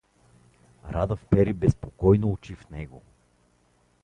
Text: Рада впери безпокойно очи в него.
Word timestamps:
Рада 0.83 1.15
впери 1.15 1.53
безпокойно 1.53 2.31
очи 2.31 2.55
в 2.55 2.69
него. 2.71 3.01